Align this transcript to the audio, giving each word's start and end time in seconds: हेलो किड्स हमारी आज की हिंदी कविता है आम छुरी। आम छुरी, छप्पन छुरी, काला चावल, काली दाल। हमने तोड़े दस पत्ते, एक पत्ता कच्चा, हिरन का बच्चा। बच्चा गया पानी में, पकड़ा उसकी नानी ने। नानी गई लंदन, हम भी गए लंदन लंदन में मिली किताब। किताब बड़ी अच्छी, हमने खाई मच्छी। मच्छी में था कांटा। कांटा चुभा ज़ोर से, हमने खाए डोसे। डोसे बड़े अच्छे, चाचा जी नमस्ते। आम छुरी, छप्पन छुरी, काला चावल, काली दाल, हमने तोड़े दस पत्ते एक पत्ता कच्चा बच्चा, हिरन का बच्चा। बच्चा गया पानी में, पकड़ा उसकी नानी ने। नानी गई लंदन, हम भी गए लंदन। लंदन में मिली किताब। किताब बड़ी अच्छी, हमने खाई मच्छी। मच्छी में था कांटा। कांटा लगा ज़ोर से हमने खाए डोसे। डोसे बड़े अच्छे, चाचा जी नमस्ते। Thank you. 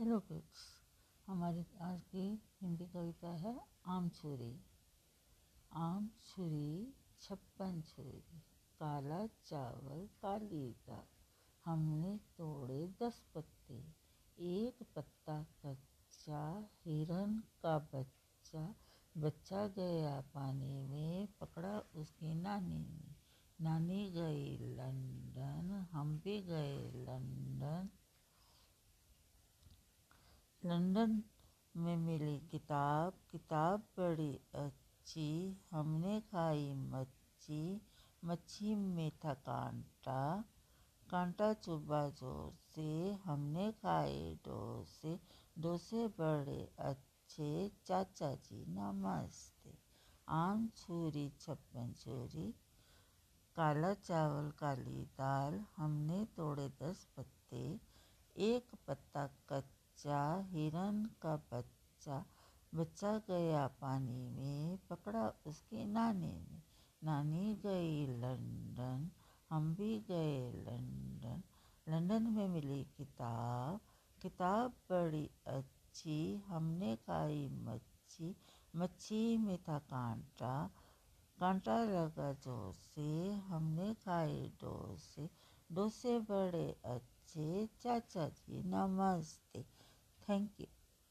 हेलो 0.00 0.20
किड्स 0.20 0.82
हमारी 1.26 1.66
आज 1.82 2.02
की 2.02 2.42
हिंदी 2.62 2.86
कविता 2.86 3.28
है 3.28 3.60
आम 3.86 4.08
छुरी। 4.08 4.60
आम 5.72 6.10
छुरी, 6.24 6.94
छप्पन 7.20 7.82
छुरी, 7.82 8.24
काला 8.78 9.26
चावल, 9.26 10.08
काली 10.22 10.70
दाल। 10.70 11.06
हमने 11.64 12.16
तोड़े 12.16 12.94
दस 13.02 13.24
पत्ते, 13.34 13.84
एक 14.38 14.78
पत्ता 14.96 15.46
कच्चा, 15.66 16.70
हिरन 16.84 17.42
का 17.62 17.78
बच्चा। 17.78 18.74
बच्चा 19.16 19.68
गया 19.68 20.20
पानी 20.20 20.82
में, 20.82 21.28
पकड़ा 21.40 21.78
उसकी 21.78 22.34
नानी 22.34 22.78
ने। 22.78 23.14
नानी 23.60 24.10
गई 24.10 24.58
लंदन, 24.58 25.88
हम 25.92 26.18
भी 26.18 26.42
गए 26.42 26.90
लंदन 26.90 27.88
लंदन 30.66 31.22
में 31.76 31.96
मिली 31.96 32.38
किताब। 32.38 33.12
किताब 33.32 33.80
बड़ी 33.80 34.40
अच्छी, 34.54 35.56
हमने 35.70 36.20
खाई 36.20 36.74
मच्छी। 36.74 37.80
मच्छी 38.24 38.74
में 38.74 39.10
था 39.24 39.34
कांटा। 39.34 40.44
कांटा 41.10 41.52
चुभा 41.52 42.08
ज़ोर 42.08 42.54
से, 42.74 43.12
हमने 43.12 43.72
खाए 43.72 44.34
डोसे। 44.34 45.20
डोसे 45.58 46.08
बड़े 46.08 46.72
अच्छे, 46.78 47.72
चाचा 47.86 48.34
जी 48.34 48.64
नमस्ते। 48.68 49.78
आम 50.28 50.68
छुरी, 50.76 51.32
छप्पन 51.40 51.92
छुरी, 51.92 52.54
काला 53.56 53.94
चावल, 53.94 54.50
काली 54.50 55.04
दाल, 55.04 55.64
हमने 55.76 56.24
तोड़े 56.24 56.68
दस 56.68 57.08
पत्ते 57.16 57.80
एक 58.36 58.66
पत्ता 58.86 59.26
कच्चा 59.26 59.93
बच्चा, 60.04 60.48
हिरन 60.50 61.10
का 61.22 61.36
बच्चा। 61.36 62.24
बच्चा 62.74 63.18
गया 63.18 63.66
पानी 63.66 64.28
में, 64.28 64.78
पकड़ा 64.90 65.32
उसकी 65.46 65.84
नानी 65.84 66.26
ने। 66.26 66.62
नानी 67.04 67.54
गई 67.54 68.06
लंदन, 68.06 69.10
हम 69.50 69.74
भी 69.74 70.00
गए 70.00 70.52
लंदन। 70.52 71.42
लंदन 71.88 72.22
में 72.22 72.48
मिली 72.48 72.84
किताब। 72.84 73.80
किताब 74.22 74.70
बड़ी 74.70 75.30
अच्छी, 75.46 76.36
हमने 76.36 76.96
खाई 76.96 77.48
मच्छी। 77.48 78.36
मच्छी 78.76 79.36
में 79.36 79.58
था 79.58 79.78
कांटा। 79.78 80.70
कांटा 81.40 81.84
लगा 81.84 82.32
ज़ोर 82.32 82.72
से 82.72 83.32
हमने 83.32 83.94
खाए 83.94 84.48
डोसे। 84.48 85.30
डोसे 85.72 86.18
बड़े 86.18 86.76
अच्छे, 86.84 87.66
चाचा 87.66 88.28
जी 88.28 88.62
नमस्ते। 88.62 89.83
Thank 90.26 90.50
you. 90.58 90.66